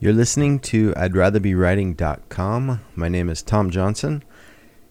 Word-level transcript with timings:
You're 0.00 0.12
listening 0.12 0.60
to 0.60 0.94
I'd 0.96 1.16
Rather 1.16 1.40
Be 1.40 1.56
Writing.com. 1.56 2.80
My 2.94 3.08
name 3.08 3.28
is 3.28 3.42
Tom 3.42 3.68
Johnson, 3.68 4.22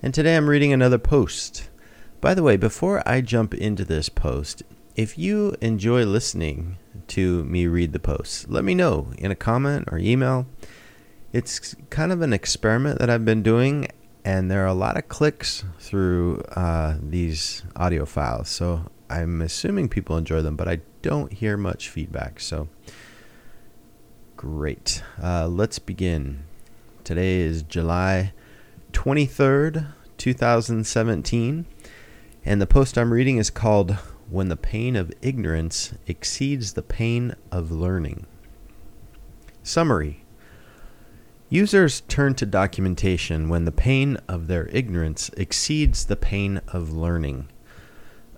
and 0.04 0.14
today 0.14 0.36
I'm 0.36 0.50
reading 0.50 0.74
another 0.74 0.98
post. 0.98 1.70
By 2.20 2.34
the 2.34 2.44
way, 2.44 2.58
before 2.58 3.08
I 3.08 3.22
jump 3.22 3.54
into 3.54 3.86
this 3.86 4.10
post, 4.10 4.64
if 4.98 5.18
you 5.18 5.56
enjoy 5.62 6.04
listening 6.04 6.76
to 7.08 7.46
me 7.46 7.68
read 7.68 7.94
the 7.94 8.00
posts, 8.00 8.50
let 8.50 8.66
me 8.66 8.76
know 8.76 9.14
in 9.18 9.32
a 9.32 9.36
comment 9.36 9.88
or 9.90 9.98
email. 9.98 10.46
It's 11.32 11.74
kind 11.90 12.12
of 12.12 12.22
an 12.22 12.34
experiment 12.34 13.00
that 13.00 13.10
I've 13.10 13.24
been 13.24 13.44
doing, 13.44 13.88
and 14.26 14.52
there 14.52 14.66
are 14.66 14.68
a 14.68 14.74
lot 14.74 14.98
of 14.98 15.08
clicks 15.08 15.64
through 15.80 16.42
uh, 16.54 16.98
these 17.02 17.64
audio 17.78 18.04
files. 18.04 18.50
So 18.50 18.92
I'm 19.10 19.42
assuming 19.42 19.88
people 19.88 20.18
enjoy 20.18 20.42
them, 20.42 20.58
but 20.58 20.68
I 20.68 20.82
don't 21.02 21.32
hear 21.32 21.56
much 21.56 21.88
feedback. 21.88 22.42
So 22.42 22.68
Great. 24.38 25.02
Uh, 25.20 25.48
let's 25.48 25.80
begin. 25.80 26.44
Today 27.04 27.40
is 27.40 27.64
July 27.64 28.34
23rd, 28.92 29.88
2017, 30.20 31.66
and 32.46 32.62
the 32.62 32.68
post 32.68 33.00
I'm 33.00 33.12
reading 33.12 33.38
is 33.38 33.50
called 33.50 33.98
When 34.30 34.50
the 34.50 34.56
Pain 34.56 34.96
of 34.96 35.12
Ignorance 35.24 35.96
Exceeds 36.06 36.74
the 36.74 36.84
Pain 36.84 37.36
of 37.52 37.72
Learning. 37.72 38.28
Summary 39.64 40.24
Users 41.50 42.02
turn 42.02 42.36
to 42.36 42.46
documentation 42.46 43.50
when 43.50 43.66
the 43.66 43.72
pain 43.72 44.20
of 44.28 44.46
their 44.46 44.68
ignorance 44.68 45.32
exceeds 45.36 46.06
the 46.06 46.16
pain 46.16 46.62
of 46.68 46.94
learning. 46.94 47.50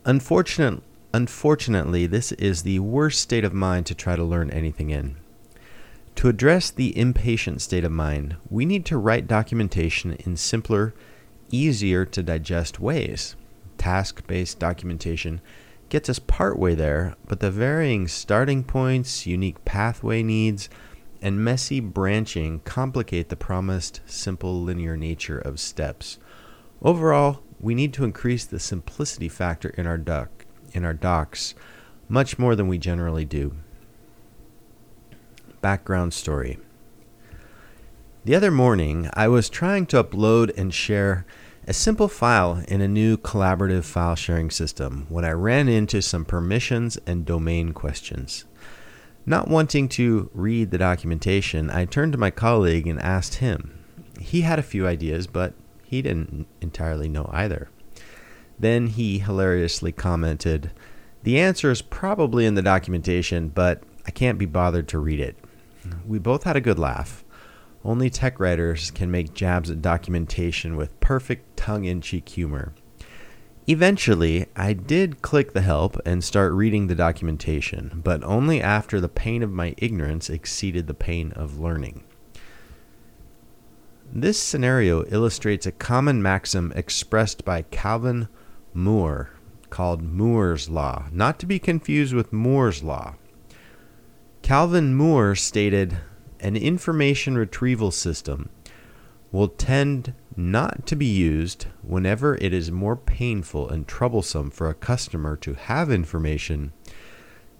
Unfortunate, 0.05 0.81
unfortunately, 1.13 2.07
this 2.07 2.31
is 2.31 2.63
the 2.63 2.79
worst 2.79 3.19
state 3.19 3.43
of 3.43 3.53
mind 3.53 3.85
to 3.87 3.93
try 3.93 4.15
to 4.15 4.23
learn 4.23 4.49
anything 4.51 4.91
in. 4.91 5.17
To 6.19 6.27
address 6.27 6.69
the 6.69 6.97
impatient 6.99 7.61
state 7.61 7.85
of 7.85 7.93
mind, 7.93 8.35
we 8.49 8.65
need 8.65 8.83
to 8.87 8.97
write 8.97 9.25
documentation 9.25 10.15
in 10.15 10.35
simpler, 10.35 10.93
easier 11.49 12.03
to 12.03 12.21
digest 12.21 12.77
ways. 12.77 13.37
Task 13.77 14.27
based 14.27 14.59
documentation 14.59 15.39
gets 15.87 16.09
us 16.09 16.19
partway 16.19 16.75
there, 16.75 17.15
but 17.29 17.39
the 17.39 17.49
varying 17.49 18.09
starting 18.09 18.65
points, 18.65 19.25
unique 19.25 19.63
pathway 19.63 20.21
needs, 20.21 20.67
and 21.21 21.41
messy 21.41 21.79
branching 21.79 22.59
complicate 22.65 23.29
the 23.29 23.37
promised 23.37 24.01
simple 24.05 24.61
linear 24.61 24.97
nature 24.97 25.39
of 25.39 25.57
steps. 25.57 26.19
Overall, 26.81 27.43
we 27.61 27.73
need 27.73 27.93
to 27.93 28.03
increase 28.03 28.43
the 28.43 28.59
simplicity 28.59 29.29
factor 29.29 29.69
in 29.69 29.87
our 29.87 29.97
doc 29.97 30.45
in 30.73 30.83
our 30.83 30.93
docs 30.93 31.55
much 32.09 32.37
more 32.37 32.57
than 32.57 32.67
we 32.67 32.77
generally 32.77 33.23
do 33.23 33.55
background 35.61 36.13
story. 36.13 36.57
The 38.25 38.35
other 38.35 38.51
morning, 38.51 39.09
I 39.13 39.27
was 39.27 39.49
trying 39.49 39.85
to 39.87 40.03
upload 40.03 40.55
and 40.57 40.73
share 40.73 41.25
a 41.67 41.73
simple 41.73 42.07
file 42.07 42.63
in 42.67 42.81
a 42.81 42.87
new 42.87 43.15
collaborative 43.17 43.83
file 43.83 44.15
sharing 44.15 44.49
system 44.49 45.05
when 45.09 45.23
I 45.23 45.31
ran 45.31 45.69
into 45.69 46.01
some 46.01 46.25
permissions 46.25 46.97
and 47.05 47.25
domain 47.25 47.73
questions. 47.73 48.45
Not 49.25 49.47
wanting 49.47 49.87
to 49.89 50.29
read 50.33 50.71
the 50.71 50.77
documentation, 50.77 51.69
I 51.69 51.85
turned 51.85 52.13
to 52.13 52.17
my 52.17 52.31
colleague 52.31 52.87
and 52.87 52.99
asked 52.99 53.35
him. 53.35 53.83
He 54.19 54.41
had 54.41 54.59
a 54.59 54.63
few 54.63 54.87
ideas, 54.87 55.27
but 55.27 55.53
he 55.83 56.01
didn't 56.01 56.47
entirely 56.61 57.07
know 57.07 57.29
either. 57.31 57.69
Then 58.59 58.87
he 58.87 59.19
hilariously 59.19 59.91
commented, 59.91 60.71
The 61.23 61.39
answer 61.39 61.71
is 61.71 61.81
probably 61.81 62.45
in 62.45 62.55
the 62.55 62.61
documentation, 62.61 63.49
but 63.49 63.83
I 64.05 64.11
can't 64.11 64.39
be 64.39 64.45
bothered 64.45 64.87
to 64.89 64.99
read 64.99 65.19
it. 65.19 65.37
We 66.05 66.19
both 66.19 66.43
had 66.43 66.55
a 66.55 66.61
good 66.61 66.79
laugh. 66.79 67.23
Only 67.83 68.09
tech 68.09 68.39
writers 68.39 68.91
can 68.91 69.09
make 69.09 69.33
jabs 69.33 69.71
at 69.71 69.81
documentation 69.81 70.75
with 70.75 70.99
perfect 70.99 71.55
tongue 71.55 71.85
in 71.85 72.01
cheek 72.01 72.27
humor. 72.29 72.73
Eventually, 73.67 74.47
I 74.55 74.73
did 74.73 75.21
click 75.21 75.53
the 75.53 75.61
help 75.61 75.99
and 76.05 76.23
start 76.23 76.53
reading 76.53 76.87
the 76.87 76.95
documentation, 76.95 78.01
but 78.03 78.23
only 78.23 78.61
after 78.61 78.99
the 78.99 79.07
pain 79.07 79.43
of 79.43 79.51
my 79.51 79.75
ignorance 79.77 80.29
exceeded 80.29 80.87
the 80.87 80.93
pain 80.93 81.31
of 81.33 81.59
learning. 81.59 82.03
This 84.11 84.39
scenario 84.39 85.05
illustrates 85.05 85.67
a 85.67 85.71
common 85.71 86.21
maxim 86.23 86.73
expressed 86.75 87.45
by 87.45 87.61
Calvin 87.61 88.27
Moore 88.73 89.29
called 89.69 90.01
Mooers' 90.01 90.67
Law, 90.67 91.05
not 91.11 91.37
to 91.39 91.45
be 91.45 91.59
confused 91.59 92.13
with 92.13 92.33
Moore's 92.33 92.81
Law. 92.81 93.15
Calvin 94.49 94.95
Moore 94.95 95.35
stated 95.35 95.99
an 96.39 96.55
information 96.55 97.37
retrieval 97.37 97.91
system 97.91 98.49
will 99.31 99.49
tend 99.49 100.15
not 100.35 100.87
to 100.87 100.95
be 100.95 101.05
used 101.05 101.67
whenever 101.83 102.33
it 102.37 102.51
is 102.51 102.71
more 102.71 102.95
painful 102.95 103.69
and 103.69 103.87
troublesome 103.87 104.49
for 104.49 104.67
a 104.67 104.73
customer 104.73 105.35
to 105.35 105.53
have 105.53 105.91
information 105.91 106.73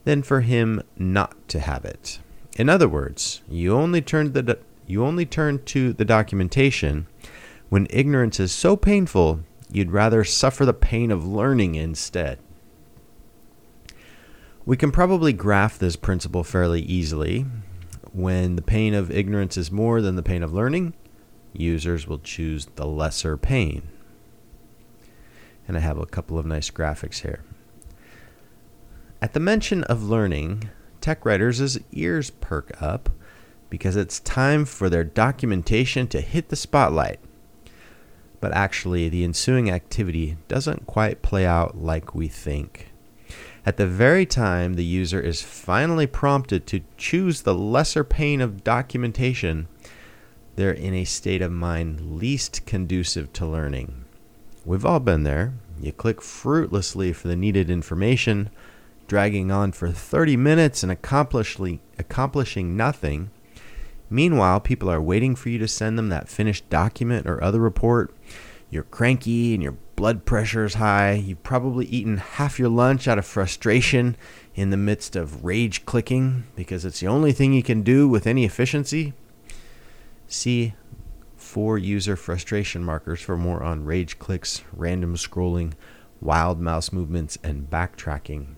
than 0.04 0.24
for 0.24 0.42
him 0.42 0.82
not 0.98 1.48
to 1.50 1.60
have 1.60 1.86
it. 1.86 2.18
In 2.58 2.70
other 2.70 2.90
words, 2.90 3.44
you 3.48 3.76
only 3.76 4.02
turn 4.02 4.34
the 4.34 4.58
you 4.88 5.06
only 5.06 5.28
turn 5.28 5.64
to 5.66 5.94
the 5.94 6.06
documentation 6.06 7.06
when 7.70 7.86
ignorance 7.92 8.40
is 8.40 8.52
so 8.52 8.76
painful 8.76 9.42
you'd 9.72 9.92
rather 9.92 10.24
suffer 10.24 10.66
the 10.66 10.74
pain 10.74 11.12
of 11.12 11.24
learning 11.24 11.76
instead. 11.76 12.40
We 14.66 14.78
can 14.78 14.92
probably 14.92 15.34
graph 15.34 15.80
this 15.80 15.96
principle 15.96 16.44
fairly 16.44 16.82
easily. 16.82 17.46
When 18.12 18.56
the 18.56 18.62
pain 18.62 18.94
of 18.94 19.12
ignorance 19.12 19.58
is 19.58 19.72
more 19.72 20.02
than 20.02 20.16
the 20.16 20.24
pain 20.24 20.44
of 20.44 20.54
learning, 20.54 20.94
users 21.54 22.08
will 22.08 22.20
choose 22.20 22.68
the 22.76 22.86
lesser 22.86 23.38
pain. 23.38 23.90
And 25.68 25.78
I 25.78 25.80
have 25.80 25.98
a 25.98 26.06
couple 26.06 26.38
of 26.38 26.46
nice 26.46 26.70
graphics 26.70 27.22
here. 27.22 27.44
At 29.22 29.34
the 29.34 29.40
mention 29.40 29.84
of 29.86 30.04
learning, 30.04 30.70
tech 31.02 31.26
writers' 31.26 31.78
ears 31.92 32.30
perk 32.30 32.72
up 32.82 33.10
because 33.70 33.96
it's 33.96 34.20
time 34.20 34.66
for 34.66 34.90
their 34.90 35.04
documentation 35.04 36.08
to 36.08 36.22
hit 36.22 36.50
the 36.50 36.56
spotlight. 36.56 37.20
But 38.40 38.54
actually, 38.54 39.10
the 39.10 39.24
ensuing 39.24 39.70
activity 39.70 40.38
doesn't 40.48 40.88
quite 40.88 41.22
play 41.22 41.46
out 41.46 41.78
like 41.78 42.16
we 42.16 42.28
think. 42.28 42.92
At 43.66 43.78
the 43.78 43.88
very 43.88 44.26
time 44.26 44.74
the 44.74 44.86
user 44.86 45.20
is 45.20 45.42
finally 45.42 46.08
prompted 46.08 46.66
to 46.68 46.82
choose 46.98 47.42
the 47.42 47.56
lesser 47.56 48.04
pain 48.04 48.42
of 48.42 48.64
documentation, 48.64 49.68
they're 50.56 50.72
in 50.72 50.94
a 50.94 51.06
state 51.06 51.42
of 51.42 51.52
mind 51.52 52.18
least 52.18 52.66
conducive 52.66 53.32
to 53.34 53.46
learning. 53.46 54.06
We've 54.66 54.86
all 54.86 55.00
been 55.00 55.24
there. 55.24 55.54
You 55.80 55.94
click 55.94 56.22
fruitlessly 56.22 57.14
for 57.14 57.28
the 57.28 57.36
needed 57.36 57.70
information, 57.70 58.50
dragging 59.08 59.52
on 59.52 59.72
for 59.72 59.90
30 59.90 60.36
minutes 60.36 60.84
and 60.84 60.92
accomplishing 60.92 62.78
nothing. 62.78 63.30
Meanwhile, 64.10 64.60
people 64.60 64.90
are 64.90 65.02
waiting 65.02 65.36
for 65.36 65.50
you 65.50 65.58
to 65.60 65.68
send 65.68 65.98
them 65.98 66.10
that 66.10 66.28
finished 66.28 66.70
document 66.70 67.28
or 67.28 67.44
other 67.44 67.60
report. 67.60 68.14
You're 68.70 68.84
cranky 68.84 69.54
and 69.54 69.64
your 69.64 69.78
blood 70.00 70.24
pressure 70.24 70.64
is 70.64 70.76
high. 70.76 71.12
You've 71.12 71.44
probably 71.44 71.86
eaten 71.88 72.20
half 72.20 72.58
your 72.58 72.70
lunch 72.70 73.06
out 73.06 73.18
of 73.20 73.26
frustration 73.26 74.16
in 74.56 74.70
the 74.70 74.78
midst 74.78 75.18
of 75.18 75.44
rage 75.44 75.86
clicking 75.86 76.46
because 76.56 76.86
it's 76.86 77.02
the 77.02 77.08
only 77.08 77.34
thing 77.34 77.52
you 77.52 77.62
can 77.62 77.82
do 77.82 78.08
with 78.08 78.26
any 78.26 78.46
efficiency. 78.46 79.12
See 80.26 80.74
four 81.36 81.78
user 81.78 82.16
frustration 82.16 82.82
markers 82.82 83.20
for 83.20 83.36
more 83.36 83.62
on 83.62 83.84
rage 83.84 84.18
clicks, 84.20 84.64
random 84.72 85.16
scrolling, 85.18 85.74
wild 86.22 86.62
mouse 86.62 86.94
movements, 86.94 87.38
and 87.44 87.70
backtracking. 87.70 88.56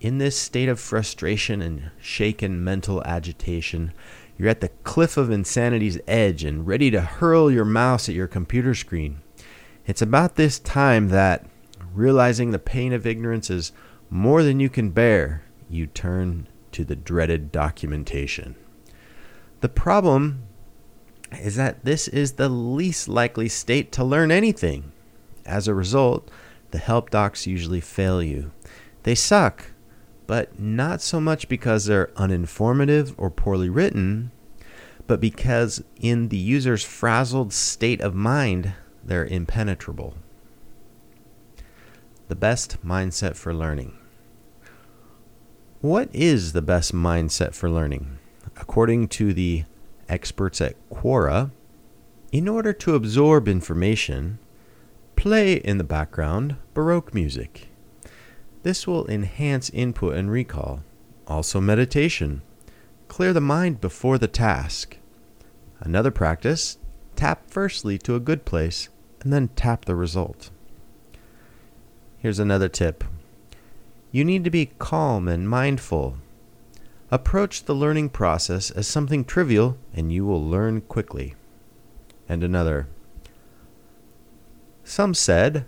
In 0.00 0.18
this 0.18 0.36
state 0.36 0.68
of 0.68 0.80
frustration 0.80 1.62
and 1.62 1.92
shaken 2.00 2.64
mental 2.64 3.04
agitation, 3.04 3.92
you're 4.36 4.48
at 4.48 4.60
the 4.60 4.70
cliff 4.82 5.16
of 5.16 5.30
insanity's 5.30 6.00
edge 6.08 6.42
and 6.42 6.66
ready 6.66 6.90
to 6.90 7.02
hurl 7.02 7.52
your 7.52 7.64
mouse 7.64 8.08
at 8.08 8.16
your 8.16 8.26
computer 8.26 8.74
screen. 8.74 9.20
It's 9.86 10.02
about 10.02 10.36
this 10.36 10.58
time 10.58 11.08
that, 11.08 11.46
realizing 11.92 12.50
the 12.50 12.58
pain 12.58 12.92
of 12.92 13.06
ignorance 13.06 13.50
is 13.50 13.72
more 14.10 14.42
than 14.42 14.60
you 14.60 14.68
can 14.68 14.90
bear, 14.90 15.42
you 15.68 15.86
turn 15.86 16.48
to 16.72 16.84
the 16.84 16.96
dreaded 16.96 17.52
documentation. 17.52 18.56
The 19.60 19.68
problem 19.68 20.44
is 21.32 21.56
that 21.56 21.84
this 21.84 22.08
is 22.08 22.32
the 22.32 22.48
least 22.48 23.08
likely 23.08 23.48
state 23.48 23.92
to 23.92 24.04
learn 24.04 24.30
anything. 24.30 24.92
As 25.44 25.68
a 25.68 25.74
result, 25.74 26.30
the 26.70 26.78
help 26.78 27.10
docs 27.10 27.46
usually 27.46 27.80
fail 27.80 28.22
you. 28.22 28.52
They 29.02 29.14
suck 29.14 29.70
but 30.26 30.58
not 30.58 31.00
so 31.00 31.20
much 31.20 31.48
because 31.48 31.84
they're 31.84 32.06
uninformative 32.16 33.14
or 33.16 33.30
poorly 33.30 33.68
written, 33.68 34.30
but 35.06 35.20
because 35.20 35.84
in 36.00 36.28
the 36.28 36.38
user's 36.38 36.84
frazzled 36.84 37.52
state 37.52 38.00
of 38.00 38.14
mind, 38.14 38.72
they're 39.04 39.26
impenetrable. 39.26 40.14
The 42.28 42.36
best 42.36 42.84
mindset 42.84 43.36
for 43.36 43.52
learning. 43.52 43.96
What 45.80 46.08
is 46.12 46.52
the 46.52 46.62
best 46.62 46.94
mindset 46.94 47.54
for 47.54 47.68
learning? 47.68 48.18
according 48.56 49.08
to 49.08 49.32
the 49.32 49.64
experts 50.08 50.60
at 50.60 50.74
Quora, 50.90 51.50
in 52.32 52.48
order 52.48 52.72
to 52.72 52.94
absorb 52.94 53.48
information, 53.48 54.38
play 55.16 55.54
in 55.54 55.78
the 55.78 55.84
background 55.84 56.56
Baroque 56.72 57.14
music. 57.14 57.68
This 58.62 58.86
will 58.86 59.06
enhance 59.06 59.70
input 59.70 60.16
and 60.16 60.30
recall. 60.30 60.82
Also, 61.26 61.60
meditation. 61.60 62.42
Clear 63.08 63.32
the 63.32 63.40
mind 63.40 63.80
before 63.80 64.18
the 64.18 64.28
task. 64.28 64.98
Another 65.80 66.10
practice 66.10 66.78
tap 67.14 67.48
firstly 67.48 67.96
to 67.98 68.16
a 68.16 68.20
good 68.20 68.44
place 68.44 68.88
and 69.24 69.32
then 69.32 69.48
tap 69.56 69.86
the 69.86 69.96
result. 69.96 70.50
Here's 72.18 72.38
another 72.38 72.68
tip 72.68 73.02
you 74.12 74.24
need 74.24 74.44
to 74.44 74.50
be 74.50 74.70
calm 74.78 75.26
and 75.26 75.48
mindful. 75.48 76.18
Approach 77.10 77.64
the 77.64 77.74
learning 77.74 78.10
process 78.10 78.70
as 78.70 78.86
something 78.86 79.24
trivial 79.24 79.76
and 79.92 80.12
you 80.12 80.24
will 80.24 80.42
learn 80.42 80.82
quickly. 80.82 81.34
And 82.28 82.44
another. 82.44 82.86
Some 84.84 85.14
said, 85.14 85.66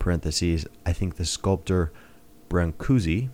parentheses, 0.00 0.66
I 0.84 0.92
think 0.92 1.14
the 1.14 1.24
sculptor 1.24 1.92
Brancusi, 2.48 3.28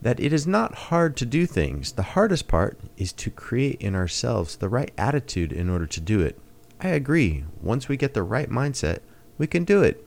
that 0.00 0.20
it 0.20 0.32
is 0.32 0.46
not 0.46 0.74
hard 0.74 1.16
to 1.16 1.26
do 1.26 1.46
things. 1.46 1.92
The 1.92 2.02
hardest 2.02 2.48
part 2.48 2.78
is 2.96 3.12
to 3.14 3.30
create 3.30 3.80
in 3.80 3.94
ourselves 3.94 4.56
the 4.56 4.68
right 4.68 4.92
attitude 4.96 5.52
in 5.52 5.68
order 5.68 5.86
to 5.86 6.00
do 6.00 6.20
it. 6.20 6.38
I 6.82 6.88
agree. 6.88 7.44
Once 7.60 7.88
we 7.88 7.96
get 7.96 8.12
the 8.12 8.24
right 8.24 8.50
mindset, 8.50 8.98
we 9.38 9.46
can 9.46 9.64
do 9.64 9.84
it. 9.84 10.04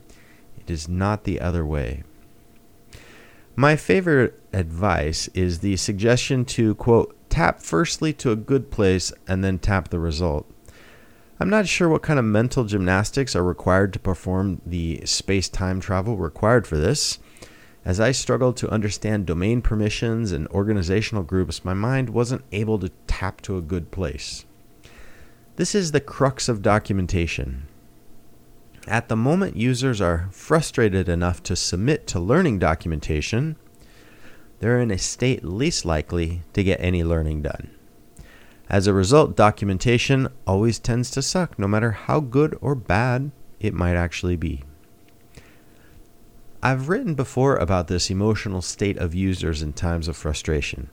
It 0.58 0.70
is 0.70 0.90
not 0.90 1.24
the 1.24 1.40
other 1.40 1.66
way. 1.66 2.04
My 3.56 3.78
favorite 3.78 4.38
advice 4.52 5.30
is 5.30 5.60
the 5.60 5.78
suggestion 5.78 6.44
to, 6.46 6.76
quote, 6.76 7.16
tap 7.30 7.62
firstly 7.62 8.12
to 8.14 8.32
a 8.32 8.36
good 8.36 8.72
place 8.72 9.14
and 9.26 9.42
then 9.42 9.58
tap 9.58 9.88
the 9.88 10.00
result. 10.00 10.52
I'm 11.40 11.50
not 11.50 11.66
sure 11.66 11.88
what 11.88 12.02
kind 12.02 12.20
of 12.20 12.26
mental 12.26 12.66
gymnastics 12.66 13.38
are 13.38 13.44
required 13.44 13.94
to 13.94 14.00
perform 14.00 14.62
the 14.66 15.02
space 15.06 15.48
time 15.48 15.80
travel 15.80 16.18
required 16.18 16.68
for 16.68 16.76
this. 16.76 17.20
As 17.86 18.02
I 18.02 18.12
struggled 18.12 18.58
to 18.58 18.70
understand 18.70 19.26
domain 19.26 19.62
permissions 19.62 20.34
and 20.34 20.46
organizational 20.50 21.24
groups, 21.24 21.64
my 21.64 21.74
mind 21.74 22.10
wasn't 22.10 22.44
able 22.52 22.80
to 22.80 22.92
tap 23.08 23.40
to 23.42 23.58
a 23.58 23.62
good 23.62 23.92
place. 23.92 24.46
This 25.58 25.74
is 25.74 25.92
the 25.92 26.02
crux 26.02 26.50
of 26.50 26.62
documentation. 26.62 27.68
At 28.88 29.08
the 29.08 29.16
moment 29.16 29.56
users 29.56 30.02
are 30.02 30.28
frustrated 30.32 31.08
enough 31.08 31.42
to 31.44 31.56
submit 31.56 32.08
to 32.08 32.20
learning 32.20 32.60
documentation, 32.60 33.56
they're 34.60 34.82
in 34.82 34.92
a 34.92 34.98
state 34.98 35.46
least 35.46 35.86
likely 35.86 36.42
to 36.54 36.64
get 36.64 36.82
any 36.82 37.06
learning 37.06 37.44
done. 37.44 37.72
As 38.70 38.86
a 38.86 38.94
result, 38.94 39.38
documentation 39.38 40.28
always 40.46 40.78
tends 40.78 41.10
to 41.12 41.22
suck, 41.22 41.58
no 41.58 41.68
matter 41.68 41.92
how 41.92 42.20
good 42.20 42.58
or 42.60 42.76
bad 42.76 43.32
it 43.60 43.74
might 43.74 43.96
actually 43.96 44.36
be. 44.36 44.64
I've 46.62 46.90
written 46.90 47.16
before 47.16 47.56
about 47.56 47.88
this 47.88 48.10
emotional 48.10 48.62
state 48.62 48.98
of 48.98 49.16
users 49.16 49.62
in 49.62 49.72
times 49.72 50.08
of 50.08 50.18
frustration. 50.18 50.90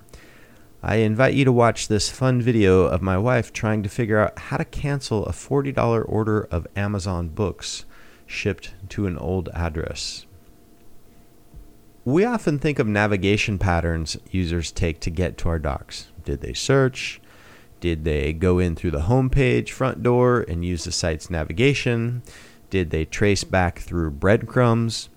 I 0.85 0.97
invite 0.97 1.35
you 1.35 1.45
to 1.45 1.53
watch 1.53 1.87
this 1.87 2.11
fun 2.11 2.43
video 2.43 2.83
of 2.83 3.01
my 3.01 3.17
wife 3.17 3.53
trying 3.53 3.85
to 3.85 3.89
figure 3.89 4.19
out 4.19 4.37
how 4.37 4.57
to 4.57 4.65
cancel 4.65 5.25
a 5.25 5.33
$40 5.33 6.05
order 6.09 6.49
of 6.51 6.67
Amazon 6.75 7.29
books 7.29 7.85
shipped 8.27 8.75
to 8.89 9.07
an 9.07 9.17
old 9.17 9.49
address. 9.55 10.27
We 12.05 12.25
often 12.25 12.59
think 12.59 12.81
of 12.81 12.89
navigation 12.89 13.59
patterns 13.59 14.17
users 14.33 14.73
take 14.73 14.99
to 15.01 15.11
get 15.11 15.39
to 15.39 15.49
our 15.51 15.61
docs. 15.61 16.09
Did 16.25 16.41
they 16.41 16.53
search? 16.53 17.21
Did 17.79 18.03
they 18.03 18.33
go 18.33 18.59
in 18.59 18.75
through 18.75 18.91
the 18.91 19.03
homepage, 19.03 19.71
front 19.71 20.03
door, 20.03 20.45
and 20.49 20.65
use 20.65 20.83
the 20.83 20.91
site's 20.91 21.31
navigation? 21.31 22.25
Did 22.71 22.91
they 22.91 23.05
trace 23.05 23.45
back 23.45 23.79
through 23.79 24.11
breadcrumbs? 24.13 25.11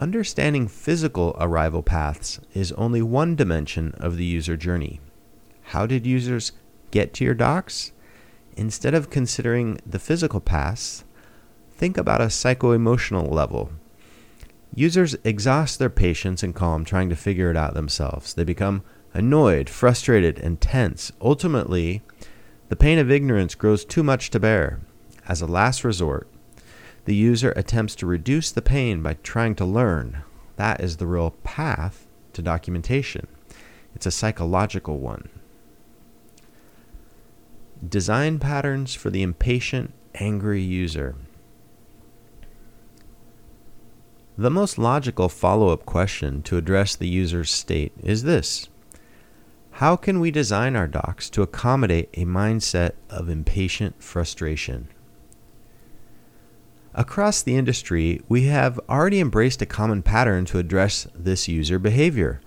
Understanding 0.00 0.68
physical 0.68 1.36
arrival 1.40 1.82
paths 1.82 2.38
is 2.54 2.70
only 2.72 3.02
one 3.02 3.34
dimension 3.34 3.94
of 3.98 4.16
the 4.16 4.24
user 4.24 4.56
journey. 4.56 5.00
How 5.62 5.86
did 5.86 6.06
users 6.06 6.52
get 6.92 7.12
to 7.14 7.24
your 7.24 7.34
docs? 7.34 7.90
Instead 8.56 8.94
of 8.94 9.10
considering 9.10 9.80
the 9.84 9.98
physical 9.98 10.40
paths, 10.40 11.02
think 11.76 11.98
about 11.98 12.20
a 12.20 12.30
psycho 12.30 12.70
emotional 12.70 13.26
level. 13.28 13.72
Users 14.72 15.16
exhaust 15.24 15.80
their 15.80 15.90
patience 15.90 16.44
and 16.44 16.54
calm 16.54 16.84
trying 16.84 17.08
to 17.08 17.16
figure 17.16 17.50
it 17.50 17.56
out 17.56 17.74
themselves. 17.74 18.34
They 18.34 18.44
become 18.44 18.84
annoyed, 19.14 19.68
frustrated, 19.68 20.38
and 20.38 20.60
tense. 20.60 21.10
Ultimately, 21.20 22.02
the 22.68 22.76
pain 22.76 23.00
of 23.00 23.10
ignorance 23.10 23.56
grows 23.56 23.84
too 23.84 24.04
much 24.04 24.30
to 24.30 24.38
bear. 24.38 24.78
As 25.26 25.42
a 25.42 25.46
last 25.46 25.82
resort, 25.82 26.28
the 27.08 27.14
user 27.14 27.54
attempts 27.56 27.94
to 27.94 28.04
reduce 28.04 28.50
the 28.50 28.60
pain 28.60 29.02
by 29.02 29.14
trying 29.22 29.54
to 29.54 29.64
learn. 29.64 30.24
That 30.56 30.82
is 30.82 30.98
the 30.98 31.06
real 31.06 31.30
path 31.42 32.06
to 32.34 32.42
documentation. 32.42 33.26
It's 33.94 34.04
a 34.04 34.10
psychological 34.10 34.98
one. 34.98 35.30
Design 37.88 38.38
patterns 38.38 38.94
for 38.94 39.08
the 39.08 39.22
impatient, 39.22 39.94
angry 40.16 40.60
user. 40.60 41.14
The 44.36 44.50
most 44.50 44.76
logical 44.76 45.30
follow 45.30 45.70
up 45.70 45.86
question 45.86 46.42
to 46.42 46.58
address 46.58 46.94
the 46.94 47.08
user's 47.08 47.50
state 47.50 47.92
is 48.02 48.24
this 48.24 48.68
How 49.70 49.96
can 49.96 50.20
we 50.20 50.30
design 50.30 50.76
our 50.76 50.86
docs 50.86 51.30
to 51.30 51.40
accommodate 51.40 52.10
a 52.12 52.26
mindset 52.26 52.92
of 53.08 53.30
impatient 53.30 54.02
frustration? 54.02 54.88
Across 56.98 57.42
the 57.42 57.54
industry, 57.54 58.20
we 58.28 58.46
have 58.46 58.80
already 58.88 59.20
embraced 59.20 59.62
a 59.62 59.66
common 59.66 60.02
pattern 60.02 60.44
to 60.46 60.58
address 60.58 61.06
this 61.14 61.46
user 61.46 61.78
behavior. 61.78 62.40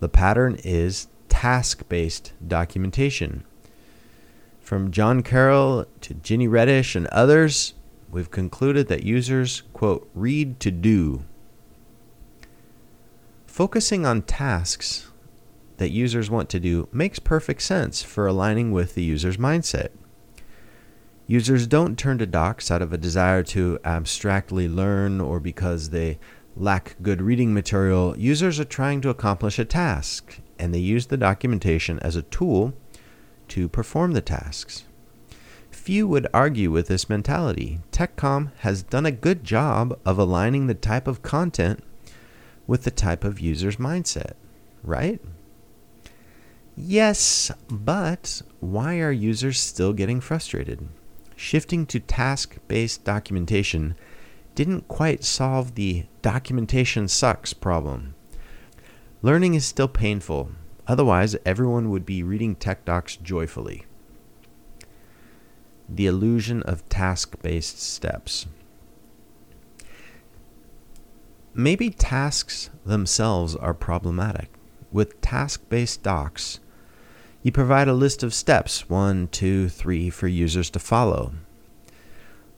The 0.00 0.10
pattern 0.10 0.58
is 0.62 1.08
task 1.30 1.88
based 1.88 2.34
documentation. 2.46 3.44
From 4.60 4.90
John 4.90 5.22
Carroll 5.22 5.86
to 6.02 6.12
Ginny 6.12 6.46
Redish 6.46 6.96
and 6.96 7.06
others, 7.06 7.72
we've 8.10 8.30
concluded 8.30 8.88
that 8.88 9.04
users, 9.04 9.62
quote, 9.72 10.10
read 10.14 10.60
to 10.60 10.70
do. 10.70 11.24
Focusing 13.46 14.04
on 14.04 14.20
tasks 14.20 15.10
that 15.78 15.92
users 15.92 16.28
want 16.28 16.50
to 16.50 16.60
do 16.60 16.90
makes 16.92 17.18
perfect 17.18 17.62
sense 17.62 18.02
for 18.02 18.26
aligning 18.26 18.70
with 18.70 18.94
the 18.94 19.02
user's 19.02 19.38
mindset. 19.38 19.92
Users 21.30 21.66
don't 21.66 21.98
turn 21.98 22.16
to 22.16 22.26
docs 22.26 22.70
out 22.70 22.80
of 22.80 22.90
a 22.90 22.96
desire 22.96 23.42
to 23.42 23.78
abstractly 23.84 24.66
learn 24.66 25.20
or 25.20 25.38
because 25.38 25.90
they 25.90 26.18
lack 26.56 26.96
good 27.02 27.20
reading 27.20 27.52
material. 27.52 28.18
Users 28.18 28.58
are 28.58 28.64
trying 28.64 29.02
to 29.02 29.10
accomplish 29.10 29.58
a 29.58 29.66
task, 29.66 30.40
and 30.58 30.72
they 30.72 30.78
use 30.78 31.08
the 31.08 31.18
documentation 31.18 31.98
as 31.98 32.16
a 32.16 32.22
tool 32.22 32.72
to 33.48 33.68
perform 33.68 34.12
the 34.12 34.22
tasks. 34.22 34.84
Few 35.70 36.08
would 36.08 36.26
argue 36.32 36.70
with 36.70 36.88
this 36.88 37.10
mentality. 37.10 37.80
TechCom 37.92 38.50
has 38.60 38.82
done 38.82 39.04
a 39.04 39.10
good 39.10 39.44
job 39.44 40.00
of 40.06 40.18
aligning 40.18 40.66
the 40.66 40.74
type 40.74 41.06
of 41.06 41.20
content 41.20 41.84
with 42.66 42.84
the 42.84 42.90
type 42.90 43.22
of 43.22 43.38
user's 43.38 43.76
mindset, 43.76 44.32
right? 44.82 45.20
Yes, 46.74 47.50
but 47.68 48.40
why 48.60 49.00
are 49.00 49.12
users 49.12 49.60
still 49.60 49.92
getting 49.92 50.22
frustrated? 50.22 50.88
Shifting 51.38 51.86
to 51.86 52.00
task 52.00 52.56
based 52.66 53.04
documentation 53.04 53.94
didn't 54.56 54.88
quite 54.88 55.22
solve 55.22 55.76
the 55.76 56.04
documentation 56.20 57.06
sucks 57.06 57.54
problem. 57.54 58.14
Learning 59.22 59.54
is 59.54 59.64
still 59.64 59.86
painful, 59.86 60.50
otherwise, 60.88 61.36
everyone 61.46 61.90
would 61.90 62.04
be 62.04 62.24
reading 62.24 62.56
tech 62.56 62.84
docs 62.84 63.16
joyfully. 63.16 63.84
The 65.88 66.06
illusion 66.06 66.62
of 66.64 66.88
task 66.88 67.40
based 67.40 67.80
steps. 67.80 68.46
Maybe 71.54 71.88
tasks 71.88 72.70
themselves 72.84 73.54
are 73.54 73.74
problematic. 73.74 74.50
With 74.90 75.20
task 75.20 75.68
based 75.68 76.02
docs, 76.02 76.58
you 77.48 77.52
provide 77.52 77.88
a 77.88 77.94
list 77.94 78.22
of 78.22 78.34
steps 78.34 78.90
one, 78.90 79.26
two, 79.28 79.70
three 79.70 80.10
for 80.10 80.28
users 80.28 80.68
to 80.68 80.78
follow. 80.78 81.32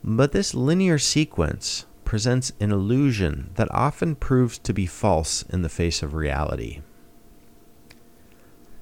But 0.03 0.33
this 0.33 0.53
linear 0.53 0.99
sequence 0.99 1.87
presents 2.05 2.53
an 2.59 2.73
illusion 2.73 3.53
that 3.55 3.71
often 3.71 4.17
proves 4.17 4.59
to 4.59 4.73
be 4.73 4.87
false 4.87 5.43
in 5.43 5.63
the 5.63 5.69
face 5.69 6.03
of 6.03 6.15
reality. 6.15 6.81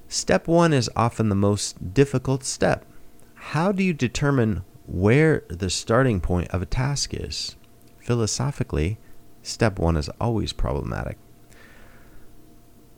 Step 0.07 0.47
one 0.47 0.73
is 0.73 0.89
often 0.95 1.29
the 1.29 1.35
most 1.35 1.93
difficult 1.93 2.43
step. 2.43 2.87
How 3.35 3.71
do 3.71 3.83
you 3.83 3.93
determine 3.93 4.63
where 4.87 5.43
the 5.47 5.69
starting 5.69 6.21
point 6.21 6.49
of 6.49 6.63
a 6.63 6.65
task 6.65 7.13
is? 7.13 7.55
Philosophically, 7.99 8.97
step 9.43 9.77
one 9.77 9.95
is 9.95 10.09
always 10.19 10.53
problematic. 10.53 11.19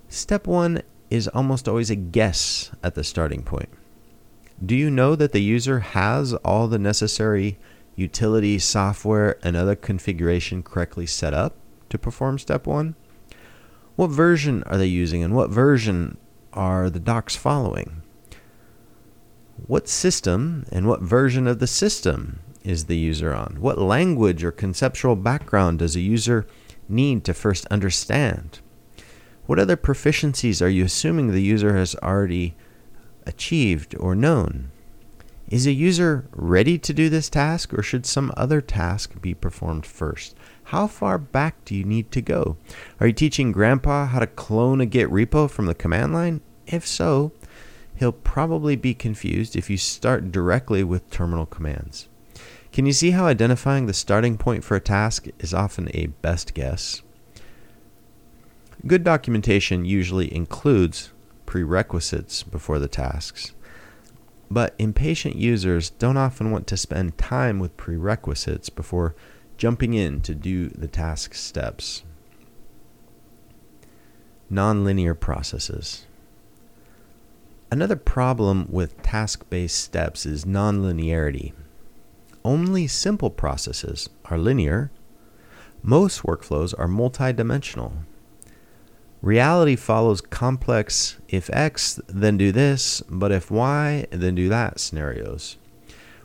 Step 0.08 0.48
one 0.48 0.82
is 1.12 1.28
almost 1.28 1.68
always 1.68 1.92
a 1.92 1.96
guess 1.96 2.72
at 2.82 2.96
the 2.96 3.04
starting 3.04 3.44
point. 3.44 3.70
Do 4.66 4.76
you 4.76 4.90
know 4.90 5.16
that 5.16 5.34
the 5.34 5.42
user 5.42 5.80
has 5.80 6.34
all 6.36 6.68
the 6.68 6.80
necessary 6.80 7.60
utility, 7.96 8.58
software, 8.58 9.38
and 9.44 9.56
other 9.56 9.76
configuration 9.76 10.64
correctly 10.64 11.06
set 11.06 11.34
up 11.34 11.56
to 11.90 12.00
perform 12.00 12.40
step 12.40 12.66
one? 12.66 12.96
What 13.96 14.08
version 14.08 14.64
are 14.64 14.78
they 14.78 14.88
using 14.88 15.22
and 15.22 15.36
what 15.36 15.50
version 15.50 16.18
are 16.54 16.90
the 16.90 17.00
docs 17.00 17.36
following? 17.36 18.02
What 19.68 19.90
system 19.90 20.66
and 20.72 20.88
what 20.88 21.02
version 21.02 21.46
of 21.46 21.60
the 21.60 21.68
system 21.68 22.40
is 22.64 22.86
the 22.86 22.98
user 22.98 23.34
on? 23.34 23.58
What 23.60 23.78
language 23.78 24.44
or 24.44 24.52
conceptual 24.52 25.16
background 25.16 25.80
does 25.80 25.96
a 25.96 26.02
user 26.02 26.48
need 26.88 27.26
to 27.26 27.34
first 27.34 27.66
understand? 27.68 28.60
What 29.46 29.60
other 29.60 29.78
proficiencies 29.78 30.62
are 30.62 30.70
you 30.70 30.86
assuming 30.86 31.32
the 31.32 31.42
user 31.42 31.76
has 31.76 31.96
already 31.96 32.56
achieved 33.26 33.96
or 34.00 34.16
known? 34.16 34.72
Is 35.50 35.68
a 35.68 35.74
user 35.74 36.30
ready 36.32 36.78
to 36.78 36.94
do 36.94 37.10
this 37.10 37.30
task 37.30 37.74
or 37.74 37.84
should 37.84 38.06
some 38.06 38.32
other 38.38 38.62
task 38.62 39.22
be 39.22 39.34
performed 39.34 39.86
first? 39.86 40.36
How 40.66 40.88
far 40.88 41.18
back 41.18 41.66
do 41.66 41.76
you 41.76 41.84
need 41.84 42.12
to 42.12 42.22
go? 42.22 42.56
Are 43.02 43.08
you 43.08 43.14
teaching 43.14 43.52
grandpa 43.52 44.06
how 44.06 44.20
to 44.20 44.28
clone 44.28 44.80
a 44.80 44.86
Git 44.86 45.10
repo 45.10 45.50
from 45.50 45.66
the 45.66 45.76
command 45.76 46.14
line? 46.14 46.40
If 46.68 46.88
so, 46.88 47.34
he'll 47.96 48.14
probably 48.14 48.78
be 48.78 48.94
confused 48.94 49.58
if 49.58 49.70
you 49.70 49.76
start 49.76 50.32
directly 50.32 50.86
with 50.86 51.10
terminal 51.10 51.46
commands. 51.46 52.08
Can 52.72 52.86
you 52.86 52.94
see 52.94 53.12
how 53.12 53.26
identifying 53.26 53.88
the 53.88 53.94
starting 53.94 54.38
point 54.38 54.64
for 54.64 54.78
a 54.78 54.80
task 54.80 55.28
is 55.40 55.54
often 55.54 55.90
a 55.94 56.08
best 56.22 56.54
guess? 56.54 57.02
Good 58.88 59.04
documentation 59.04 59.86
usually 59.86 60.34
includes 60.34 61.12
prerequisites 61.46 62.42
before 62.42 62.80
the 62.80 62.88
tasks. 62.88 63.54
But 64.50 64.74
impatient 64.80 65.36
users 65.36 65.92
don't 65.92 66.18
often 66.18 66.50
want 66.50 66.66
to 66.68 66.78
spend 66.78 67.18
time 67.18 67.60
with 67.60 67.78
prerequisites 67.78 68.70
before 68.70 69.16
jumping 69.58 69.94
in 69.94 70.22
to 70.22 70.34
do 70.34 70.70
the 70.70 70.88
task 70.88 71.36
steps. 71.36 72.04
Nonlinear 74.52 75.18
processes. 75.18 76.08
Another 77.70 77.96
problem 77.96 78.68
with 78.70 79.02
task 79.04 79.48
based 79.50 79.80
steps 79.80 80.26
is 80.26 80.44
nonlinearity. 80.44 81.54
Only 82.44 82.88
simple 82.88 83.30
processes 83.30 84.10
are 84.26 84.40
linear. 84.40 84.90
Most 85.84 86.24
workflows 86.24 86.74
are 86.78 86.88
multidimensional. 86.88 87.94
Reality 89.22 89.76
follows 89.76 90.20
complex 90.20 91.18
if 91.28 91.48
X, 91.52 92.00
then 92.08 92.38
do 92.38 92.52
this, 92.52 93.02
but 93.08 93.32
if 93.32 93.52
Y, 93.52 94.08
then 94.10 94.34
do 94.34 94.50
that 94.50 94.80
scenarios, 94.80 95.58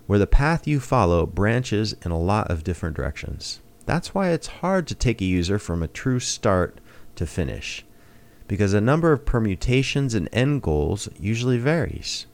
where 0.07 0.19
the 0.19 0.27
path 0.27 0.67
you 0.67 0.81
follow 0.81 1.27
branches 1.27 1.95
in 2.07 2.11
a 2.11 2.19
lot 2.19 2.51
of 2.51 2.65
different 2.65 2.97
directions. 2.97 3.61
That's 3.85 4.15
why 4.15 4.31
it's 4.31 4.47
hard 4.47 4.87
to 4.87 4.95
take 4.95 5.21
a 5.21 5.27
user 5.27 5.59
from 5.59 5.83
a 5.83 5.89
true 5.89 6.21
start 6.21 6.81
to 7.17 7.27
finish, 7.27 7.85
because 8.49 8.73
a 8.73 8.81
number 8.81 9.13
of 9.13 9.27
permutations 9.27 10.15
and 10.15 10.27
end 10.33 10.63
goals 10.63 11.07
usually 11.21 11.59
varies. 11.59 12.25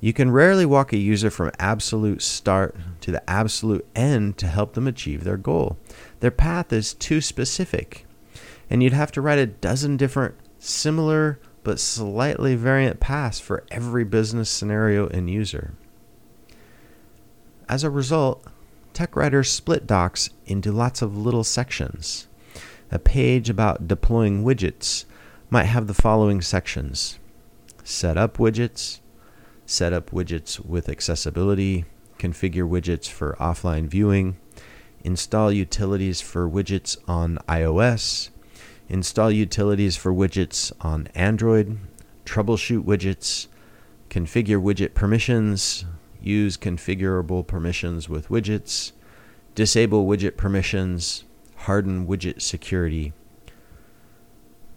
You 0.00 0.12
can 0.12 0.32
rarely 0.32 0.66
walk 0.66 0.92
a 0.92 0.98
user 0.98 1.30
from 1.30 1.52
absolute 1.60 2.20
start 2.20 2.74
to 3.02 3.12
the 3.12 3.30
absolute 3.30 3.86
end 3.94 4.38
to 4.38 4.48
help 4.48 4.72
them 4.72 4.88
achieve 4.88 5.22
their 5.22 5.36
goal. 5.36 5.78
Their 6.18 6.32
path 6.32 6.72
is 6.72 6.94
too 6.94 7.20
specific 7.20 8.06
and 8.70 8.82
you'd 8.82 8.92
have 8.92 9.12
to 9.12 9.20
write 9.20 9.38
a 9.38 9.46
dozen 9.46 9.96
different 9.96 10.36
similar 10.60 11.40
but 11.62 11.80
slightly 11.80 12.54
variant 12.54 13.00
paths 13.00 13.40
for 13.40 13.64
every 13.70 14.04
business 14.04 14.48
scenario 14.48 15.08
and 15.08 15.28
user. 15.28 15.74
As 17.68 17.84
a 17.84 17.90
result, 17.90 18.44
tech 18.94 19.14
writers 19.14 19.50
split 19.50 19.86
docs 19.86 20.30
into 20.46 20.72
lots 20.72 21.02
of 21.02 21.16
little 21.16 21.44
sections. 21.44 22.28
A 22.90 22.98
page 22.98 23.50
about 23.50 23.86
deploying 23.86 24.44
widgets 24.44 25.04
might 25.50 25.64
have 25.64 25.86
the 25.86 25.94
following 25.94 26.40
sections 26.40 27.18
set 27.82 28.16
up 28.16 28.36
widgets, 28.36 29.00
set 29.66 29.92
up 29.92 30.10
widgets 30.10 30.64
with 30.64 30.88
accessibility, 30.88 31.84
configure 32.18 32.68
widgets 32.68 33.08
for 33.08 33.36
offline 33.40 33.86
viewing, 33.86 34.36
install 35.02 35.50
utilities 35.50 36.20
for 36.20 36.48
widgets 36.48 36.96
on 37.08 37.38
iOS, 37.48 38.30
install 38.90 39.30
utilities 39.30 39.96
for 39.96 40.12
widgets 40.12 40.72
on 40.80 41.06
Android, 41.14 41.78
troubleshoot 42.26 42.84
widgets, 42.84 43.46
configure 44.10 44.60
widget 44.60 44.92
permissions, 44.94 45.84
use 46.20 46.56
configurable 46.56 47.46
permissions 47.46 48.08
with 48.08 48.28
widgets, 48.28 48.92
disable 49.54 50.06
widget 50.06 50.36
permissions, 50.36 51.24
harden 51.56 52.06
widget 52.06 52.42
security. 52.42 53.12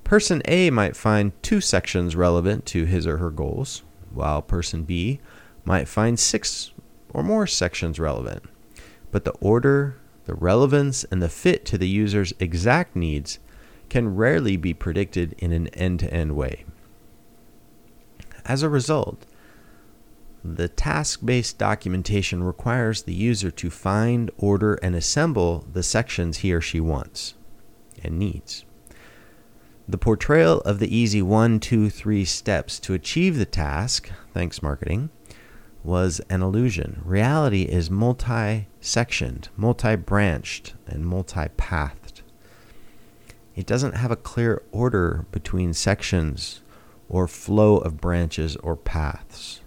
Person 0.04 0.42
A 0.46 0.70
might 0.70 0.96
find 0.96 1.32
two 1.42 1.60
sections 1.60 2.16
relevant 2.16 2.66
to 2.68 2.86
his 2.86 3.08
or 3.08 3.18
her 3.18 3.32
goals, 3.32 3.82
while 4.14 4.42
person 4.42 4.84
B 4.84 5.20
might 5.66 5.88
find 5.88 6.20
six 6.20 6.72
or 7.10 7.24
more 7.24 7.48
sections 7.48 8.00
relevant. 8.00 8.44
But 9.12 9.26
the 9.26 9.34
order, 9.40 9.96
the 10.26 10.36
relevance, 10.36 11.04
and 11.06 11.22
the 11.22 11.30
fit 11.30 11.66
to 11.66 11.78
the 11.78 11.88
user's 11.88 12.34
exact 12.40 12.96
needs 12.96 13.40
can 13.94 14.16
rarely 14.16 14.58
be 14.58 14.74
predicted 14.74 15.36
in 15.38 15.52
an 15.52 15.68
end 15.68 16.00
to 16.00 16.12
end 16.12 16.36
way. 16.36 16.66
As 18.44 18.64
a 18.64 18.68
result, 18.68 19.28
the 20.44 20.68
task 20.68 21.20
based 21.24 21.60
documentation 21.60 22.44
requires 22.44 23.04
the 23.04 23.14
user 23.14 23.52
to 23.52 23.70
find, 23.70 24.32
order, 24.36 24.74
and 24.82 24.96
assemble 24.96 25.68
the 25.72 25.84
sections 25.84 26.40
he 26.40 26.52
or 26.52 26.60
she 26.60 26.80
wants 26.80 27.36
and 28.04 28.18
needs. 28.18 28.66
The 29.88 30.00
portrayal 30.00 30.62
of 30.62 30.80
the 30.80 30.98
easy 30.98 31.22
one, 31.22 31.60
two, 31.60 31.92
three 31.92 32.26
steps 32.26 32.80
to 32.80 32.96
achieve 32.96 33.38
the 33.38 33.46
task, 33.46 34.10
thanks 34.34 34.64
marketing, 34.64 35.12
was 35.84 36.20
an 36.32 36.42
illusion. 36.42 37.00
Reality 37.06 37.62
is 37.66 37.92
multi 37.92 38.70
sectioned, 38.82 39.50
multi 39.56 39.96
branched, 39.96 40.74
and 40.88 41.06
multi 41.06 41.48
pathed 41.58 42.03
it 43.56 43.66
doesn't 43.66 43.96
have 43.96 44.12
a 44.12 44.16
clear 44.16 44.62
order 44.72 45.26
between 45.32 45.74
sections 45.74 46.62
or 47.10 47.28
flow 47.28 47.78
of 47.78 48.02
branches 48.02 48.56
or 48.58 48.76
paths. 48.76 49.62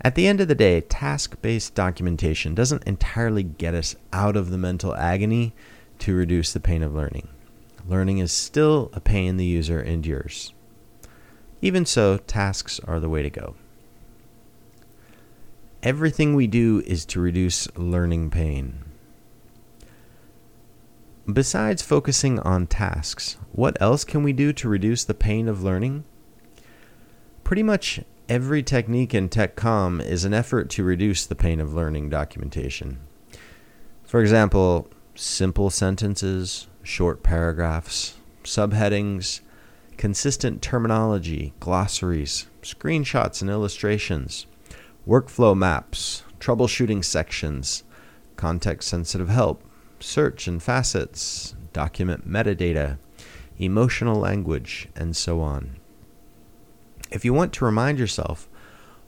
At 0.00 0.14
the 0.14 0.26
end 0.26 0.40
of 0.40 0.48
the 0.48 0.54
day, 0.54 0.80
task 0.82 1.40
based 1.42 1.74
documentation 1.74 2.54
doesn't 2.54 2.84
entirely 2.84 3.42
get 3.42 3.74
us 3.74 3.96
out 4.12 4.36
of 4.36 4.50
the 4.50 4.58
mental 4.58 4.94
agony 4.94 5.52
to 6.00 6.14
reduce 6.14 6.52
the 6.52 6.60
pain 6.60 6.82
of 6.82 6.94
learning. 6.94 7.28
Learning 7.88 8.18
is 8.18 8.30
still 8.30 8.90
a 8.92 9.00
pain 9.00 9.36
the 9.36 9.44
user 9.44 9.82
endures. 9.82 10.52
Even 11.62 11.86
so, 11.86 12.18
tasks 12.18 12.78
are 12.80 13.00
the 13.00 13.08
way 13.08 13.22
to 13.22 13.30
go. 13.30 13.56
Everything 15.82 16.34
we 16.34 16.46
do 16.46 16.82
is 16.86 17.04
to 17.06 17.20
reduce 17.20 17.68
learning 17.76 18.30
pain. 18.30 18.84
Besides 21.32 21.82
focusing 21.82 22.38
on 22.40 22.68
tasks, 22.68 23.36
what 23.50 23.76
else 23.80 24.04
can 24.04 24.22
we 24.22 24.32
do 24.32 24.52
to 24.52 24.68
reduce 24.68 25.02
the 25.02 25.12
pain 25.12 25.48
of 25.48 25.60
learning? 25.60 26.04
Pretty 27.42 27.64
much 27.64 28.00
every 28.28 28.62
technique 28.62 29.12
in 29.12 29.28
TechCom 29.28 30.00
is 30.00 30.24
an 30.24 30.32
effort 30.32 30.70
to 30.70 30.84
reduce 30.84 31.26
the 31.26 31.34
pain 31.34 31.58
of 31.58 31.74
learning 31.74 32.10
documentation. 32.10 33.00
For 34.04 34.20
example, 34.20 34.88
simple 35.16 35.68
sentences, 35.68 36.68
short 36.84 37.24
paragraphs, 37.24 38.14
subheadings, 38.44 39.40
consistent 39.96 40.62
terminology, 40.62 41.54
glossaries, 41.58 42.46
screenshots 42.62 43.40
and 43.40 43.50
illustrations, 43.50 44.46
workflow 45.08 45.56
maps, 45.56 46.22
troubleshooting 46.38 47.04
sections, 47.04 47.82
context 48.36 48.88
sensitive 48.88 49.28
help, 49.28 49.60
search 50.00 50.46
and 50.46 50.62
facets, 50.62 51.54
document 51.72 52.28
metadata, 52.28 52.98
emotional 53.58 54.18
language, 54.18 54.88
and 54.94 55.16
so 55.16 55.40
on. 55.40 55.76
If 57.10 57.24
you 57.24 57.32
want 57.32 57.52
to 57.54 57.64
remind 57.64 57.98
yourself 57.98 58.48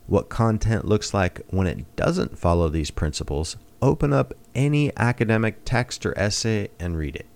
what 0.06 0.28
content 0.28 0.86
looks 0.86 1.12
like 1.12 1.40
when 1.48 1.66
it 1.66 1.96
doesn't 1.96 2.38
follow 2.38 2.68
these 2.68 2.90
principles, 2.90 3.56
open 3.82 4.12
up 4.12 4.34
any 4.54 4.90
academic 4.96 5.64
text 5.64 6.06
or 6.06 6.18
essay 6.18 6.68
and 6.80 6.96
read 6.96 7.16
it. 7.16 7.26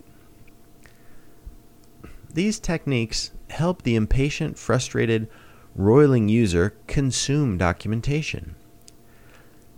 These 2.32 2.61
techniques 2.61 3.30
help 3.50 3.82
the 3.82 3.94
impatient, 3.94 4.59
frustrated, 4.59 5.28
roiling 5.75 6.28
user 6.28 6.75
consume 6.87 7.59
documentation. 7.59 8.54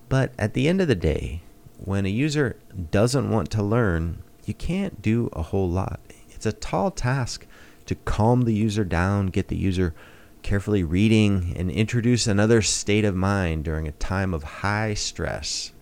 But 0.08 0.32
at 0.38 0.54
the 0.54 0.68
end 0.68 0.80
of 0.80 0.88
the 0.88 0.94
day, 0.94 1.42
when 1.84 2.06
a 2.06 2.10
user 2.10 2.56
doesn't 2.90 3.30
want 3.30 3.50
to 3.50 3.62
learn, 3.62 4.22
you 4.46 4.54
can't 4.54 5.02
do 5.02 5.28
a 5.32 5.42
whole 5.42 5.68
lot. 5.68 6.00
It's 6.30 6.46
a 6.46 6.52
tall 6.52 6.90
task 6.90 7.46
to 7.86 7.94
calm 7.94 8.42
the 8.42 8.54
user 8.54 8.84
down, 8.84 9.26
get 9.26 9.48
the 9.48 9.56
user 9.56 9.94
carefully 10.42 10.82
reading, 10.82 11.54
and 11.56 11.70
introduce 11.70 12.26
another 12.26 12.62
state 12.62 13.04
of 13.04 13.14
mind 13.14 13.64
during 13.64 13.86
a 13.86 13.92
time 13.92 14.32
of 14.32 14.42
high 14.42 14.94
stress. 14.94 15.72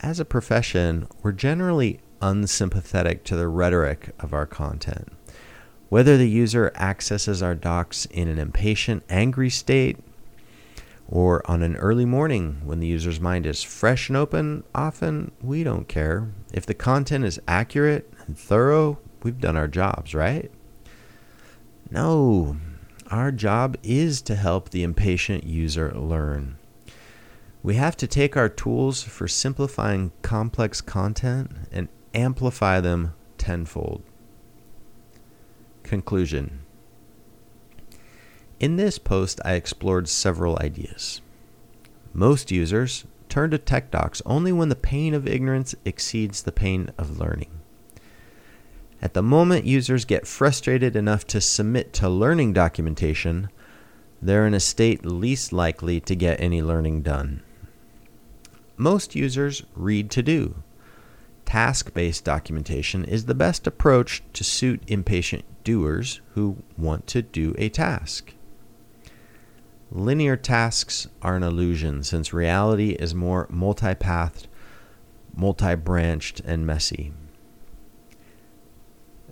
As 0.00 0.18
a 0.18 0.24
profession, 0.24 1.06
we're 1.22 1.32
generally 1.32 2.00
unsympathetic 2.20 3.24
to 3.24 3.36
the 3.36 3.48
rhetoric 3.48 4.10
of 4.18 4.34
our 4.34 4.46
content. 4.46 5.12
Whether 5.88 6.16
the 6.16 6.28
user 6.28 6.72
accesses 6.74 7.42
our 7.42 7.54
docs 7.54 8.06
in 8.06 8.26
an 8.26 8.38
impatient, 8.38 9.04
angry 9.08 9.50
state, 9.50 9.98
or 11.08 11.48
on 11.50 11.62
an 11.62 11.76
early 11.76 12.04
morning 12.04 12.60
when 12.64 12.80
the 12.80 12.86
user's 12.86 13.20
mind 13.20 13.46
is 13.46 13.62
fresh 13.62 14.08
and 14.08 14.16
open, 14.16 14.64
often 14.74 15.32
we 15.42 15.62
don't 15.62 15.88
care. 15.88 16.32
If 16.52 16.66
the 16.66 16.74
content 16.74 17.24
is 17.24 17.40
accurate 17.46 18.12
and 18.26 18.38
thorough, 18.38 18.98
we've 19.22 19.40
done 19.40 19.56
our 19.56 19.68
jobs, 19.68 20.14
right? 20.14 20.50
No, 21.90 22.56
our 23.10 23.30
job 23.30 23.76
is 23.82 24.22
to 24.22 24.34
help 24.34 24.70
the 24.70 24.82
impatient 24.82 25.44
user 25.44 25.92
learn. 25.92 26.56
We 27.62 27.76
have 27.76 27.96
to 27.98 28.06
take 28.06 28.36
our 28.36 28.48
tools 28.48 29.02
for 29.02 29.28
simplifying 29.28 30.12
complex 30.22 30.80
content 30.80 31.50
and 31.70 31.88
amplify 32.12 32.80
them 32.80 33.14
tenfold. 33.38 34.02
Conclusion 35.82 36.63
In 38.60 38.76
this 38.76 38.98
post, 38.98 39.40
I 39.44 39.54
explored 39.54 40.08
several 40.08 40.58
ideas. 40.60 41.20
Most 42.12 42.52
users 42.52 43.04
turn 43.28 43.50
to 43.50 43.58
tech 43.58 43.90
docs 43.90 44.22
only 44.24 44.52
when 44.52 44.68
the 44.68 44.76
pain 44.76 45.12
of 45.12 45.26
ignorance 45.26 45.74
exceeds 45.84 46.42
the 46.42 46.52
pain 46.52 46.90
of 46.96 47.18
learning. 47.18 47.50
At 49.02 49.12
the 49.12 49.22
moment 49.22 49.66
users 49.66 50.04
get 50.04 50.26
frustrated 50.26 50.94
enough 50.94 51.26
to 51.26 51.40
submit 51.40 51.92
to 51.94 52.08
learning 52.08 52.52
documentation, 52.52 53.50
they're 54.22 54.46
in 54.46 54.54
a 54.54 54.60
state 54.60 55.04
least 55.04 55.52
likely 55.52 56.00
to 56.00 56.14
get 56.14 56.40
any 56.40 56.62
learning 56.62 57.02
done. 57.02 57.42
Most 58.76 59.14
users 59.14 59.64
read 59.74 60.10
to 60.12 60.22
do. 60.22 60.62
Task 61.44 61.92
based 61.92 62.24
documentation 62.24 63.04
is 63.04 63.26
the 63.26 63.34
best 63.34 63.66
approach 63.66 64.22
to 64.32 64.44
suit 64.44 64.82
impatient 64.86 65.44
doers 65.64 66.20
who 66.34 66.56
want 66.78 67.06
to 67.08 67.20
do 67.20 67.54
a 67.58 67.68
task. 67.68 68.32
Linear 69.90 70.36
tasks 70.36 71.06
are 71.22 71.36
an 71.36 71.42
illusion 71.42 72.02
since 72.02 72.32
reality 72.32 72.90
is 72.90 73.14
more 73.14 73.46
multi-pathed, 73.50 74.48
multi-branched, 75.36 76.40
and 76.40 76.66
messy. 76.66 77.12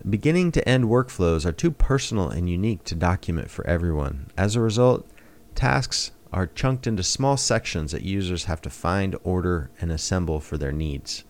Beginning 0.09 0.53
to 0.53 0.69
end 0.69 0.85
workflows 0.85 1.47
are 1.47 1.53
too 1.53 1.71
personal 1.71 2.29
and 2.29 2.51
unique 2.51 2.85
to 2.85 2.95
document 2.95 3.51
for 3.51 3.67
everyone. 3.67 4.31
As 4.37 4.57
a 4.57 4.61
result, 4.61 5.09
tasks 5.55 6.13
are 6.33 6.47
chunked 6.47 6.87
into 6.87 7.03
small 7.03 7.37
sections 7.37 7.93
that 7.93 8.03
users 8.03 8.45
have 8.45 8.61
to 8.63 8.71
find, 8.71 9.17
order, 9.23 9.71
and 9.81 9.93
assemble 9.93 10.41
for 10.41 10.59
their 10.59 10.73
needs. 10.73 11.25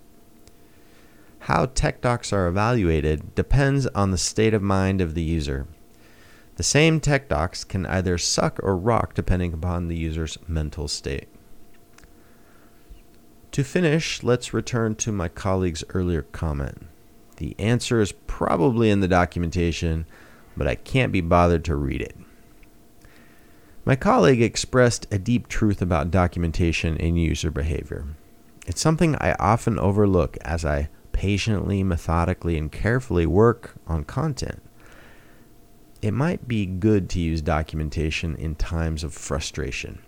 How 1.41 1.67
tech 1.67 2.01
docs 2.01 2.33
are 2.33 2.47
evaluated 2.47 3.35
depends 3.35 3.87
on 3.89 4.11
the 4.11 4.19
state 4.19 4.55
of 4.55 4.63
mind 4.63 5.01
of 5.01 5.15
the 5.15 5.23
user. 5.23 5.67
The 6.57 6.63
same 6.63 7.01
tech 7.01 7.29
docs 7.29 7.65
can 7.65 7.87
either 7.87 8.19
suck 8.19 8.61
or 8.63 8.77
rock 8.77 9.15
depending 9.15 9.53
upon 9.53 9.89
the 9.89 9.97
user's 9.97 10.39
mental 10.47 10.87
state. 10.87 11.29
To 13.53 13.65
finish, 13.65 14.23
let's 14.23 14.55
return 14.55 14.95
to 14.97 15.13
my 15.13 15.29
colleague's 15.29 15.85
earlier 15.91 16.23
comment. 16.23 16.87
The 17.37 17.55
answer 17.59 18.01
is 18.01 18.13
probably 18.13 18.91
in 18.91 19.01
the 19.01 19.09
documentation, 19.09 20.07
but 20.57 20.67
I 20.67 20.75
can't 20.75 21.13
be 21.13 21.21
bothered 21.21 21.65
to 21.67 21.77
read 21.77 22.01
it. 22.01 22.17
My 23.85 23.97
colleague 23.97 24.41
expressed 24.41 25.07
a 25.11 25.19
deep 25.19 25.49
truth 25.49 25.83
about 25.83 26.11
documentation 26.11 26.97
and 26.99 27.21
user 27.21 27.51
behavior. 27.51 28.07
It's 28.67 28.81
something 28.81 29.17
I 29.17 29.35
often 29.41 29.79
overlook 29.79 30.39
as 30.43 30.65
I 30.65 30.89
patiently, 31.11 31.83
methodically, 31.83 32.57
and 32.57 32.71
carefully 32.71 33.27
work 33.27 33.75
on 33.87 34.05
content. 34.05 34.63
It 36.03 36.13
might 36.13 36.49
be 36.49 36.67
good 36.67 37.09
to 37.11 37.21
use 37.21 37.41
documentation 37.41 38.35
in 38.35 38.57
times 38.57 39.05
of 39.05 39.15
frustration, 39.15 40.03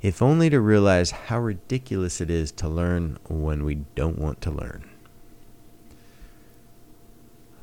if 0.00 0.22
only 0.22 0.48
to 0.48 0.60
realize 0.60 1.10
how 1.10 1.40
ridiculous 1.40 2.20
it 2.20 2.30
is 2.30 2.52
to 2.52 2.68
learn 2.68 3.18
when 3.28 3.64
we 3.64 3.74
don't 3.96 4.16
want 4.16 4.40
to 4.42 4.52
learn. 4.52 4.88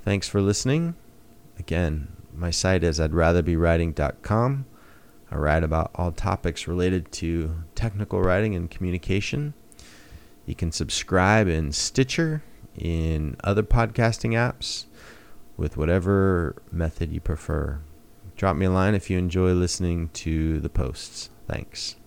Thanks 0.03 0.27
for 0.27 0.41
listening. 0.41 0.95
Again, 1.57 2.09
my 2.35 2.51
site 2.51 2.83
is 2.83 2.99
I'd 2.99 3.13
rather 3.13 3.41
be. 3.41 3.55
I 3.55 5.37
write 5.37 5.63
about 5.63 5.91
all 5.95 6.11
topics 6.11 6.67
related 6.67 7.09
to 7.13 7.63
technical 7.73 8.21
writing 8.21 8.53
and 8.53 8.69
communication. 8.69 9.53
You 10.45 10.55
can 10.55 10.73
subscribe 10.73 11.47
in 11.47 11.71
Stitcher, 11.71 12.43
in 12.77 13.37
other 13.45 13.63
podcasting 13.63 14.31
apps, 14.31 14.87
with 15.61 15.77
whatever 15.77 16.55
method 16.71 17.11
you 17.11 17.21
prefer. 17.21 17.79
Drop 18.35 18.55
me 18.55 18.65
a 18.65 18.71
line 18.71 18.95
if 18.95 19.11
you 19.11 19.19
enjoy 19.19 19.53
listening 19.53 20.09
to 20.09 20.59
the 20.59 20.69
posts. 20.69 21.29
Thanks. 21.47 21.97